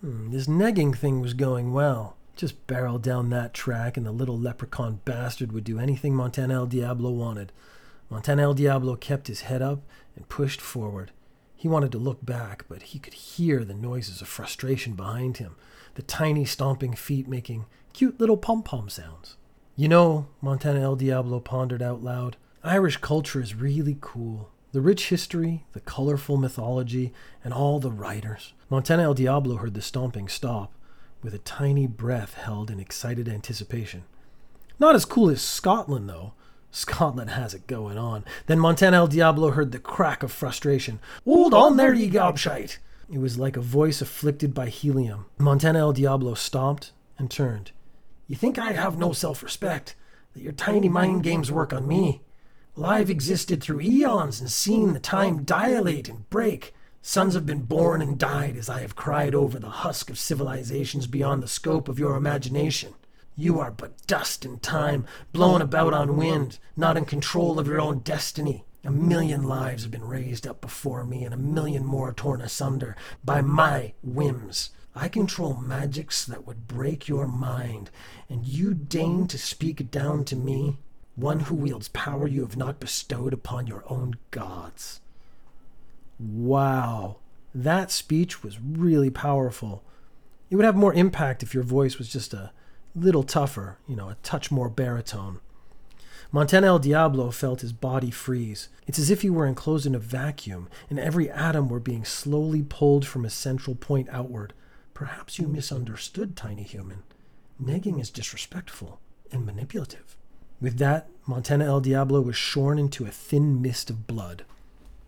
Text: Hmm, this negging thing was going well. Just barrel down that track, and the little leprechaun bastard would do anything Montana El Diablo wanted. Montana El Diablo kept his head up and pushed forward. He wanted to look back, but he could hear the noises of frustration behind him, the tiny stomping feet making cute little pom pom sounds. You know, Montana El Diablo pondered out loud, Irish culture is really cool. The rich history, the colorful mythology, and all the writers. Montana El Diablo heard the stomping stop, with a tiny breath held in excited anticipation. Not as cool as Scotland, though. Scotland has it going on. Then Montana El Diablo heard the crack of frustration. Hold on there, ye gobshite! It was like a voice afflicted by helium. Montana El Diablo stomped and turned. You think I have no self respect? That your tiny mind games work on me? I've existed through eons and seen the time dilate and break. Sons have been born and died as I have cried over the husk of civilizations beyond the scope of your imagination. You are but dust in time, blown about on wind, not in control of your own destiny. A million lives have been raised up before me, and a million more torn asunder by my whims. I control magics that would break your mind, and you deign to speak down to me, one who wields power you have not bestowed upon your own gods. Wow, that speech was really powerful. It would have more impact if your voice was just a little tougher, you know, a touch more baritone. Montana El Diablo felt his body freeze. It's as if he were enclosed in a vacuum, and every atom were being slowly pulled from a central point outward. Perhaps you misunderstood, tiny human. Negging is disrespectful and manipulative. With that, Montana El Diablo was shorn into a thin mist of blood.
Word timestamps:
Hmm, 0.00 0.30
this 0.30 0.46
negging 0.46 0.96
thing 0.96 1.20
was 1.20 1.34
going 1.34 1.72
well. 1.72 2.16
Just 2.36 2.66
barrel 2.68 2.98
down 2.98 3.30
that 3.30 3.52
track, 3.52 3.96
and 3.96 4.06
the 4.06 4.12
little 4.12 4.38
leprechaun 4.38 5.00
bastard 5.04 5.50
would 5.50 5.64
do 5.64 5.80
anything 5.80 6.14
Montana 6.14 6.54
El 6.54 6.66
Diablo 6.66 7.10
wanted. 7.10 7.50
Montana 8.08 8.42
El 8.42 8.54
Diablo 8.54 8.94
kept 8.94 9.26
his 9.26 9.42
head 9.42 9.60
up 9.60 9.82
and 10.14 10.28
pushed 10.28 10.60
forward. 10.60 11.10
He 11.56 11.66
wanted 11.66 11.90
to 11.92 11.98
look 11.98 12.24
back, 12.24 12.64
but 12.68 12.82
he 12.82 13.00
could 13.00 13.14
hear 13.14 13.64
the 13.64 13.74
noises 13.74 14.22
of 14.22 14.28
frustration 14.28 14.94
behind 14.94 15.38
him, 15.38 15.56
the 15.96 16.02
tiny 16.02 16.44
stomping 16.44 16.94
feet 16.94 17.26
making 17.26 17.66
cute 17.92 18.20
little 18.20 18.36
pom 18.36 18.62
pom 18.62 18.88
sounds. 18.88 19.36
You 19.74 19.88
know, 19.88 20.28
Montana 20.40 20.80
El 20.80 20.94
Diablo 20.94 21.40
pondered 21.40 21.82
out 21.82 22.04
loud, 22.04 22.36
Irish 22.62 22.98
culture 22.98 23.40
is 23.40 23.56
really 23.56 23.98
cool. 24.00 24.50
The 24.72 24.80
rich 24.82 25.08
history, 25.08 25.64
the 25.72 25.80
colorful 25.80 26.36
mythology, 26.36 27.12
and 27.42 27.54
all 27.54 27.80
the 27.80 27.90
writers. 27.90 28.52
Montana 28.68 29.04
El 29.04 29.14
Diablo 29.14 29.56
heard 29.56 29.72
the 29.72 29.80
stomping 29.80 30.28
stop, 30.28 30.72
with 31.22 31.32
a 31.32 31.38
tiny 31.38 31.86
breath 31.86 32.34
held 32.34 32.70
in 32.70 32.78
excited 32.78 33.28
anticipation. 33.28 34.04
Not 34.78 34.94
as 34.94 35.06
cool 35.06 35.30
as 35.30 35.40
Scotland, 35.40 36.08
though. 36.08 36.34
Scotland 36.70 37.30
has 37.30 37.54
it 37.54 37.66
going 37.66 37.96
on. 37.96 38.24
Then 38.46 38.58
Montana 38.58 38.98
El 38.98 39.06
Diablo 39.06 39.52
heard 39.52 39.72
the 39.72 39.78
crack 39.78 40.22
of 40.22 40.30
frustration. 40.30 41.00
Hold 41.24 41.54
on 41.54 41.78
there, 41.78 41.94
ye 41.94 42.10
gobshite! 42.10 42.76
It 43.10 43.18
was 43.18 43.38
like 43.38 43.56
a 43.56 43.62
voice 43.62 44.02
afflicted 44.02 44.52
by 44.52 44.68
helium. 44.68 45.24
Montana 45.38 45.78
El 45.78 45.94
Diablo 45.94 46.34
stomped 46.34 46.92
and 47.16 47.30
turned. 47.30 47.70
You 48.26 48.36
think 48.36 48.58
I 48.58 48.72
have 48.72 48.98
no 48.98 49.12
self 49.12 49.42
respect? 49.42 49.94
That 50.34 50.42
your 50.42 50.52
tiny 50.52 50.90
mind 50.90 51.22
games 51.22 51.50
work 51.50 51.72
on 51.72 51.88
me? 51.88 52.20
I've 52.84 53.10
existed 53.10 53.62
through 53.62 53.80
eons 53.80 54.40
and 54.40 54.50
seen 54.50 54.92
the 54.92 55.00
time 55.00 55.44
dilate 55.44 56.08
and 56.08 56.28
break. 56.30 56.74
Sons 57.02 57.34
have 57.34 57.46
been 57.46 57.62
born 57.62 58.02
and 58.02 58.18
died 58.18 58.56
as 58.56 58.68
I 58.68 58.80
have 58.80 58.96
cried 58.96 59.34
over 59.34 59.58
the 59.58 59.70
husk 59.70 60.10
of 60.10 60.18
civilizations 60.18 61.06
beyond 61.06 61.42
the 61.42 61.48
scope 61.48 61.88
of 61.88 61.98
your 61.98 62.16
imagination. 62.16 62.94
You 63.34 63.60
are 63.60 63.70
but 63.70 64.06
dust 64.06 64.44
in 64.44 64.58
time, 64.58 65.06
blown 65.32 65.62
about 65.62 65.94
on 65.94 66.16
wind, 66.16 66.58
not 66.76 66.96
in 66.96 67.04
control 67.04 67.58
of 67.58 67.66
your 67.66 67.80
own 67.80 68.00
destiny. 68.00 68.64
A 68.84 68.90
million 68.90 69.42
lives 69.42 69.84
have 69.84 69.92
been 69.92 70.04
raised 70.04 70.46
up 70.46 70.60
before 70.60 71.04
me, 71.04 71.24
and 71.24 71.32
a 71.32 71.38
million 71.38 71.84
more 71.84 72.12
torn 72.12 72.40
asunder 72.40 72.96
by 73.24 73.40
my 73.40 73.92
whims. 74.02 74.70
I 74.94 75.08
control 75.08 75.54
magics 75.54 76.24
that 76.24 76.46
would 76.46 76.66
break 76.66 77.06
your 77.06 77.28
mind, 77.28 77.90
and 78.28 78.44
you 78.44 78.74
deign 78.74 79.28
to 79.28 79.38
speak 79.38 79.90
down 79.90 80.24
to 80.24 80.36
me, 80.36 80.78
one 81.18 81.40
who 81.40 81.54
wields 81.54 81.88
power 81.88 82.28
you 82.28 82.42
have 82.42 82.56
not 82.56 82.78
bestowed 82.78 83.32
upon 83.32 83.66
your 83.66 83.82
own 83.88 84.14
gods. 84.30 85.00
Wow, 86.18 87.16
that 87.52 87.90
speech 87.90 88.42
was 88.42 88.60
really 88.60 89.10
powerful. 89.10 89.82
It 90.48 90.56
would 90.56 90.64
have 90.64 90.76
more 90.76 90.94
impact 90.94 91.42
if 91.42 91.54
your 91.54 91.64
voice 91.64 91.98
was 91.98 92.08
just 92.08 92.32
a 92.32 92.52
little 92.94 93.24
tougher, 93.24 93.78
you 93.88 93.96
know, 93.96 94.08
a 94.08 94.16
touch 94.22 94.50
more 94.50 94.68
baritone. 94.68 95.40
Montana 96.30 96.68
El 96.68 96.78
Diablo 96.78 97.30
felt 97.30 97.62
his 97.62 97.72
body 97.72 98.10
freeze. 98.10 98.68
It's 98.86 98.98
as 98.98 99.10
if 99.10 99.22
he 99.22 99.30
were 99.30 99.46
enclosed 99.46 99.86
in 99.86 99.94
a 99.94 99.98
vacuum, 99.98 100.68
and 100.88 101.00
every 101.00 101.28
atom 101.30 101.68
were 101.68 101.80
being 101.80 102.04
slowly 102.04 102.62
pulled 102.62 103.06
from 103.06 103.24
a 103.24 103.30
central 103.30 103.74
point 103.74 104.08
outward. 104.12 104.52
Perhaps 104.94 105.38
you 105.38 105.48
misunderstood, 105.48 106.36
tiny 106.36 106.62
human. 106.62 107.02
Negging 107.62 108.00
is 108.00 108.10
disrespectful 108.10 109.00
and 109.32 109.44
manipulative. 109.44 110.16
With 110.60 110.78
that, 110.78 111.08
Montana 111.26 111.66
El 111.66 111.80
Diablo 111.80 112.20
was 112.20 112.36
shorn 112.36 112.78
into 112.78 113.06
a 113.06 113.10
thin 113.10 113.62
mist 113.62 113.90
of 113.90 114.06
blood. 114.06 114.44